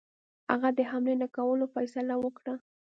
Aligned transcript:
هغه 0.51 0.69
د 0.77 0.79
حملې 0.89 1.15
نه 1.21 1.27
کولو 1.35 1.65
فیصله 1.75 2.15
وکړه. 2.19 2.53